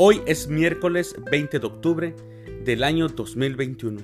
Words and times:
Hoy 0.00 0.22
es 0.26 0.46
miércoles 0.46 1.16
20 1.28 1.58
de 1.58 1.66
octubre 1.66 2.14
del 2.64 2.84
año 2.84 3.08
2021, 3.08 4.00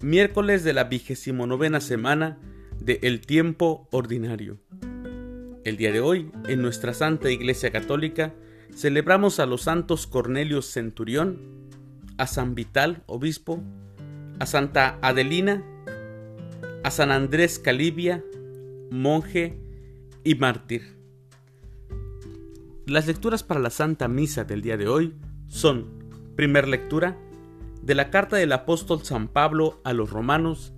miércoles 0.00 0.64
de 0.64 0.72
la 0.72 0.84
vigésimo 0.84 1.46
novena 1.46 1.82
semana 1.82 2.38
de 2.80 2.98
El 3.02 3.20
Tiempo 3.20 3.86
Ordinario. 3.90 4.56
El 5.64 5.76
día 5.76 5.92
de 5.92 6.00
hoy, 6.00 6.32
en 6.48 6.62
nuestra 6.62 6.94
Santa 6.94 7.30
Iglesia 7.30 7.70
Católica, 7.70 8.32
celebramos 8.74 9.38
a 9.38 9.44
los 9.44 9.60
santos 9.60 10.06
Cornelio 10.06 10.62
Centurión, 10.62 11.68
a 12.16 12.26
San 12.26 12.54
Vital, 12.54 13.02
obispo, 13.04 13.62
a 14.38 14.46
Santa 14.46 14.98
Adelina, 15.02 15.62
a 16.84 16.90
San 16.90 17.10
Andrés 17.10 17.58
Calibia, 17.58 18.24
monje 18.90 19.58
y 20.24 20.36
mártir. 20.36 21.01
Las 22.86 23.06
lecturas 23.06 23.44
para 23.44 23.60
la 23.60 23.70
Santa 23.70 24.08
Misa 24.08 24.42
del 24.42 24.60
día 24.60 24.76
de 24.76 24.88
hoy 24.88 25.14
son, 25.46 25.86
primer 26.34 26.66
lectura, 26.66 27.16
de 27.80 27.94
la 27.94 28.10
carta 28.10 28.36
del 28.36 28.50
apóstol 28.50 29.04
San 29.04 29.28
Pablo 29.28 29.80
a 29.84 29.92
los 29.92 30.10
Romanos, 30.10 30.72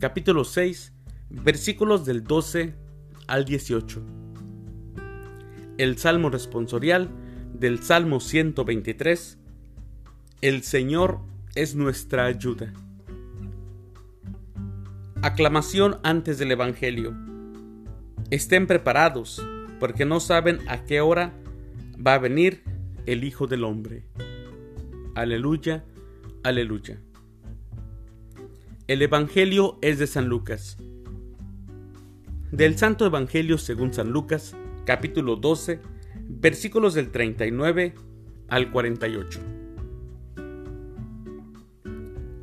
capítulo 0.00 0.42
6, 0.42 0.92
versículos 1.30 2.04
del 2.04 2.24
12 2.24 2.74
al 3.28 3.44
18. 3.44 4.02
El 5.78 5.98
Salmo 5.98 6.30
responsorial 6.30 7.10
del 7.54 7.80
Salmo 7.80 8.18
123. 8.18 9.38
El 10.40 10.64
Señor 10.64 11.20
es 11.54 11.76
nuestra 11.76 12.24
ayuda. 12.24 12.72
Aclamación 15.22 15.98
antes 16.02 16.38
del 16.38 16.50
Evangelio. 16.50 17.14
Estén 18.30 18.66
preparados 18.66 19.40
porque 19.78 20.04
no 20.04 20.20
saben 20.20 20.60
a 20.68 20.84
qué 20.84 21.00
hora 21.00 21.32
va 22.04 22.14
a 22.14 22.18
venir 22.18 22.62
el 23.06 23.24
Hijo 23.24 23.46
del 23.46 23.64
Hombre. 23.64 24.04
Aleluya, 25.14 25.84
aleluya. 26.42 27.00
El 28.86 29.02
Evangelio 29.02 29.78
es 29.82 29.98
de 29.98 30.06
San 30.06 30.28
Lucas. 30.28 30.76
Del 32.52 32.78
Santo 32.78 33.06
Evangelio 33.06 33.58
según 33.58 33.92
San 33.92 34.10
Lucas, 34.10 34.56
capítulo 34.84 35.36
12, 35.36 35.80
versículos 36.28 36.94
del 36.94 37.10
39 37.10 37.94
al 38.48 38.70
48. 38.70 39.40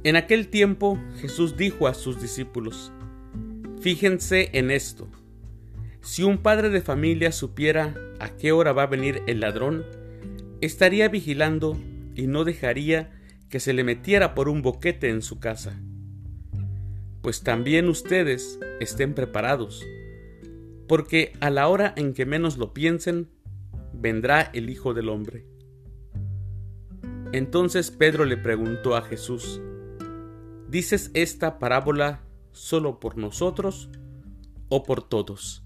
En 0.04 0.16
aquel 0.18 0.50
tiempo 0.50 1.00
Jesús 1.20 1.56
dijo 1.56 1.88
a 1.88 1.94
sus 1.94 2.22
discípulos, 2.22 2.92
Fíjense 3.80 4.50
en 4.54 4.72
esto 4.72 5.10
si 6.04 6.22
un 6.24 6.40
padre 6.40 6.70
de 6.70 6.82
familia 6.82 7.32
supiera 7.32 7.96
a 8.20 8.30
qué 8.36 8.52
hora 8.52 8.74
va 8.74 8.84
a 8.84 8.88
venir 8.88 9.24
el 9.26 9.40
ladrón, 9.40 9.86
estaría 10.60 11.08
vigilando 11.08 11.78
y 12.14 12.28
no 12.28 12.44
dejaría 12.44 13.12
que 13.50 13.62
se 13.62 13.72
le 13.72 13.86
metiera 13.86 14.36
por 14.36 14.50
un 14.50 14.62
boquete 14.62 15.10
en 15.10 15.22
su 15.22 15.40
casa. 15.40 15.80
Pues 17.22 17.42
también 17.42 17.88
ustedes 17.88 18.60
estén 18.82 19.14
preparados, 19.14 19.82
porque 20.90 21.32
a 21.40 21.50
la 21.50 21.70
hora 21.70 21.94
en 21.96 22.14
que 22.14 22.26
menos 22.26 22.58
lo 22.58 22.74
piensen, 22.74 23.30
vendrá 23.94 24.42
el 24.54 24.70
Hijo 24.70 24.94
del 24.94 25.08
Hombre. 25.08 25.48
Entonces 27.32 27.92
Pedro 27.92 28.26
le 28.26 28.36
preguntó 28.36 28.98
a 28.98 29.04
Jesús, 29.04 29.62
¿dices 30.68 31.12
esta 31.14 31.60
parábola 31.60 32.24
solo 32.52 33.00
por 33.00 33.18
nosotros 33.18 33.90
o 34.68 34.84
por 34.84 35.08
todos? 35.08 35.63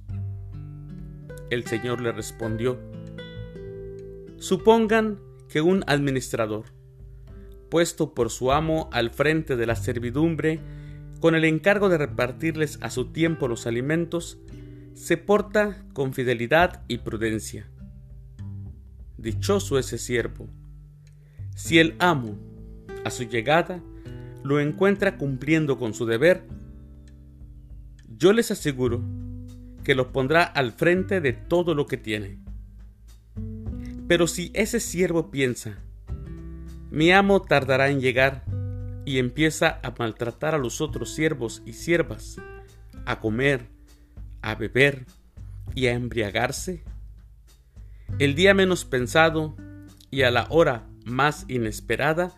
El 1.49 1.65
Señor 1.65 2.01
le 2.01 2.11
respondió, 2.11 2.77
Supongan 4.37 5.19
que 5.49 5.61
un 5.61 5.83
administrador, 5.87 6.65
puesto 7.69 8.13
por 8.13 8.29
su 8.29 8.51
amo 8.51 8.89
al 8.91 9.11
frente 9.11 9.55
de 9.55 9.65
la 9.65 9.75
servidumbre, 9.75 10.59
con 11.19 11.35
el 11.35 11.45
encargo 11.45 11.89
de 11.89 11.97
repartirles 11.97 12.77
a 12.81 12.89
su 12.89 13.11
tiempo 13.11 13.47
los 13.47 13.65
alimentos, 13.65 14.37
se 14.93 15.17
porta 15.17 15.85
con 15.93 16.13
fidelidad 16.13 16.83
y 16.87 16.99
prudencia. 16.99 17.67
Dichoso 19.17 19.79
ese 19.79 19.97
siervo. 19.97 20.47
Si 21.55 21.79
el 21.79 21.95
amo, 21.99 22.37
a 23.03 23.09
su 23.09 23.23
llegada, 23.23 23.81
lo 24.43 24.59
encuentra 24.59 25.17
cumpliendo 25.17 25.79
con 25.79 25.93
su 25.93 26.05
deber, 26.05 26.43
yo 28.07 28.33
les 28.33 28.51
aseguro 28.51 29.01
que 29.87 29.95
lo 29.95 30.11
pondrá 30.11 30.43
al 30.43 30.73
frente 30.73 31.21
de 31.21 31.31
todo 31.31 31.73
lo 31.73 31.85
que 31.85 31.95
tiene. 31.95 32.39
Pero 34.09 34.27
si 34.27 34.51
ese 34.53 34.81
siervo 34.81 35.31
piensa, 35.31 35.77
mi 36.91 37.13
amo 37.13 37.41
tardará 37.41 37.87
en 37.87 38.01
llegar, 38.01 38.43
y 39.05 39.17
empieza 39.17 39.79
a 39.83 39.93
maltratar 39.97 40.55
a 40.55 40.57
los 40.57 40.81
otros 40.81 41.15
siervos 41.15 41.63
y 41.65 41.71
siervas, 41.71 42.35
a 43.05 43.21
comer, 43.21 43.69
a 44.41 44.55
beber 44.55 45.05
y 45.73 45.87
a 45.87 45.93
embriagarse, 45.93 46.83
el 48.19 48.35
día 48.35 48.53
menos 48.53 48.83
pensado 48.83 49.55
y 50.11 50.23
a 50.23 50.31
la 50.31 50.47
hora 50.49 50.85
más 51.05 51.45
inesperada, 51.47 52.35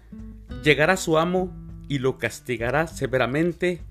llegará 0.64 0.98
su 0.98 1.18
amo 1.18 1.52
y 1.88 1.98
lo 1.98 2.20
castigará 2.20 2.86
severamente 2.86 3.82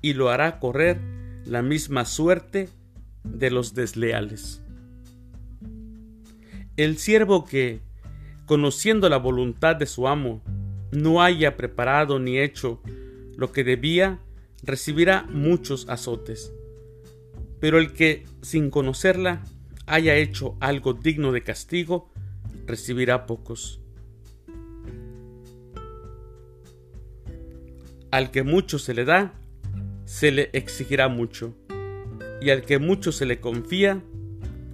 y 0.00 0.14
lo 0.14 0.30
hará 0.30 0.58
correr 0.58 0.98
la 1.44 1.60
misma 1.60 2.06
suerte 2.06 2.70
de 3.24 3.50
los 3.50 3.74
desleales. 3.74 4.62
El 6.76 6.98
siervo 6.98 7.44
que, 7.44 7.80
conociendo 8.46 9.08
la 9.08 9.16
voluntad 9.16 9.76
de 9.76 9.86
su 9.86 10.06
amo, 10.06 10.42
no 10.92 11.22
haya 11.22 11.56
preparado 11.56 12.18
ni 12.18 12.38
hecho 12.38 12.80
lo 13.36 13.52
que 13.52 13.64
debía, 13.64 14.20
recibirá 14.62 15.24
muchos 15.30 15.88
azotes. 15.88 16.52
Pero 17.60 17.78
el 17.78 17.92
que, 17.92 18.24
sin 18.42 18.70
conocerla, 18.70 19.42
haya 19.86 20.16
hecho 20.16 20.56
algo 20.60 20.94
digno 20.94 21.32
de 21.32 21.42
castigo, 21.42 22.10
recibirá 22.66 23.26
pocos. 23.26 23.80
Al 28.10 28.30
que 28.30 28.42
mucho 28.42 28.78
se 28.78 28.94
le 28.94 29.04
da, 29.04 29.34
se 30.04 30.30
le 30.30 30.50
exigirá 30.52 31.08
mucho 31.08 31.54
y 32.44 32.50
al 32.50 32.62
que 32.62 32.78
mucho 32.78 33.10
se 33.10 33.24
le 33.24 33.40
confía, 33.40 34.02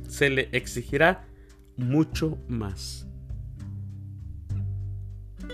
se 0.08 0.28
le 0.28 0.48
exigirá 0.50 1.28
mucho 1.76 2.36
más. 2.48 3.06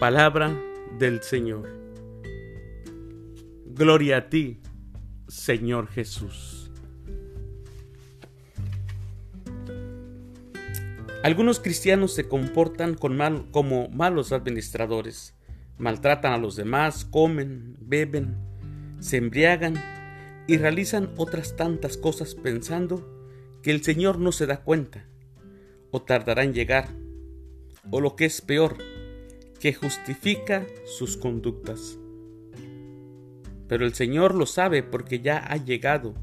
Palabra 0.01 0.59
del 0.99 1.23
Señor. 1.23 1.69
Gloria 3.67 4.17
a 4.17 4.29
ti, 4.31 4.63
Señor 5.29 5.89
Jesús. 5.89 6.71
Algunos 11.23 11.61
cristianos 11.61 12.15
se 12.15 12.29
comportan 12.29 12.95
como 12.95 13.89
malos 13.91 14.33
administradores. 14.33 15.35
Maltratan 15.77 16.33
a 16.33 16.39
los 16.39 16.57
demás, 16.57 17.05
comen, 17.05 17.77
beben, 17.79 18.37
se 19.01 19.19
embriagan 19.19 19.96
y 20.47 20.59
realizan 20.59 21.11
otras 21.17 21.57
tantas 21.57 21.97
cosas 21.97 22.35
pensando 22.35 23.17
que 23.63 23.71
el 23.71 23.83
Señor 23.83 24.19
no 24.19 24.33
se 24.33 24.47
da 24.47 24.63
cuenta, 24.63 25.09
o 25.91 26.03
tardará 26.03 26.45
en 26.45 26.55
llegar, 26.55 26.89
o 27.91 28.01
lo 28.01 28.17
que 28.17 28.27
es 28.27 28.41
peor, 28.41 28.77
que 29.61 29.75
justifica 29.75 30.67
sus 30.85 31.17
conductas. 31.17 31.99
Pero 33.69 33.85
el 33.85 33.95
Señor 33.95 34.35
lo 34.35 34.47
sabe 34.47 34.83
porque 34.83 35.21
ya 35.21 35.39
ha 35.39 35.57
llegado. 35.57 36.15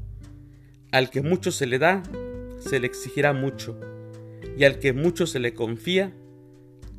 Al 0.90 1.10
que 1.10 1.20
mucho 1.20 1.52
se 1.52 1.66
le 1.66 1.78
da, 1.78 2.02
se 2.58 2.80
le 2.80 2.86
exigirá 2.86 3.32
mucho, 3.32 3.78
y 4.56 4.64
al 4.64 4.78
que 4.78 4.92
mucho 4.92 5.26
se 5.26 5.40
le 5.40 5.52
confía, 5.52 6.14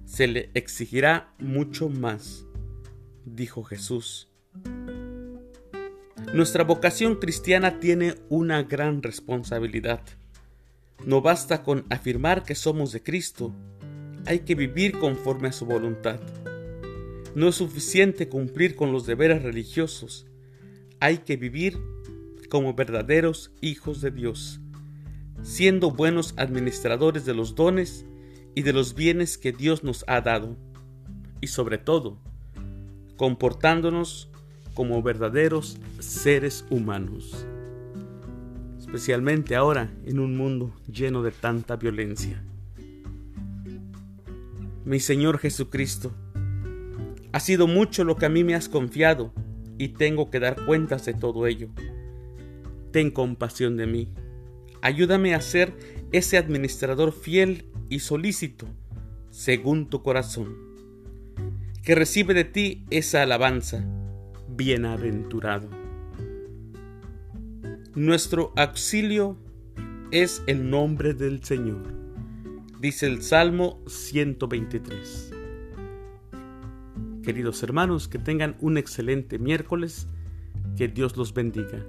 se 0.06 0.28
le 0.28 0.51
exigirá 0.54 1.33
mucho 1.39 1.89
más, 1.89 2.45
dijo 3.25 3.63
Jesús. 3.63 4.30
Nuestra 6.35 6.65
vocación 6.65 7.15
cristiana 7.15 7.79
tiene 7.79 8.15
una 8.27 8.61
gran 8.61 9.01
responsabilidad. 9.01 10.01
No 11.05 11.21
basta 11.21 11.63
con 11.63 11.85
afirmar 11.89 12.43
que 12.43 12.55
somos 12.55 12.91
de 12.91 13.01
Cristo, 13.01 13.55
hay 14.25 14.39
que 14.39 14.53
vivir 14.53 14.99
conforme 14.99 15.47
a 15.47 15.53
su 15.53 15.65
voluntad. 15.65 16.19
No 17.35 17.47
es 17.47 17.55
suficiente 17.55 18.27
cumplir 18.27 18.75
con 18.75 18.91
los 18.91 19.05
deberes 19.05 19.43
religiosos, 19.43 20.25
hay 20.99 21.19
que 21.19 21.37
vivir 21.37 21.79
como 22.49 22.73
verdaderos 22.73 23.53
hijos 23.61 24.01
de 24.01 24.11
Dios, 24.11 24.59
siendo 25.41 25.91
buenos 25.91 26.33
administradores 26.35 27.23
de 27.23 27.33
los 27.33 27.55
dones 27.55 28.05
y 28.55 28.63
de 28.63 28.73
los 28.73 28.93
bienes 28.93 29.37
que 29.37 29.53
Dios 29.53 29.85
nos 29.85 30.03
ha 30.09 30.19
dado, 30.19 30.57
y 31.39 31.47
sobre 31.47 31.77
todo, 31.77 32.19
comportándonos 33.15 34.29
como 34.75 35.01
verdaderos 35.01 35.80
seres 35.98 36.66
humanos, 36.69 37.48
especialmente 38.77 39.56
ahora 39.56 39.89
en 40.06 40.19
un 40.19 40.38
mundo 40.38 40.72
lleno 40.88 41.24
de 41.24 41.31
tanta 41.31 41.75
violencia. 41.77 42.44
mi 44.86 45.00
Señor 45.00 45.39
Jesucristo. 45.39 46.13
Ha 47.31 47.39
sido 47.39 47.66
mucho 47.68 48.04
lo 48.04 48.16
que 48.18 48.27
a 48.27 48.30
mí 48.30 48.44
me 48.44 48.54
has 48.54 48.69
confiado 48.69 49.33
y 49.80 49.89
tengo 49.89 50.30
que 50.30 50.39
dar 50.39 50.63
cuentas 50.66 51.06
de 51.06 51.16
todo 51.16 51.48
ello. 51.48 51.69
Ten 52.92 53.10
compasión 53.10 53.78
de 53.78 53.88
mí. 53.88 54.13
Ayúdame 54.81 55.33
a 55.33 55.42
ser 55.42 55.74
ese 56.12 56.38
administrador 56.38 57.12
fiel 57.12 57.66
y 57.89 58.00
solícito, 58.00 58.68
según 59.31 59.89
tu 59.89 60.04
corazón, 60.04 60.56
que 61.83 61.95
recibe 61.95 62.36
de 62.36 62.45
ti 62.45 62.86
esa 62.92 63.24
alabanza. 63.24 63.83
Bienaventurado. 64.56 65.69
Nuestro 67.94 68.54
auxilio 68.56 69.38
es 70.12 70.44
el 70.48 70.69
nombre 70.69 71.13
del 71.13 71.44
Señor, 71.44 71.84
dice 72.80 73.07
el 73.07 73.22
Salmo 73.22 73.81
123. 73.88 75.31
Queridos 77.24 77.63
hermanos, 77.63 78.07
que 78.07 78.19
tengan 78.19 78.56
un 78.62 78.78
excelente 78.78 79.40
miércoles, 79.40 80.07
que 80.78 80.88
Dios 80.88 81.18
los 81.18 81.34
bendiga. 81.34 81.84